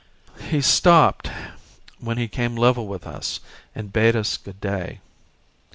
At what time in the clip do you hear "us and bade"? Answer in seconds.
3.05-4.15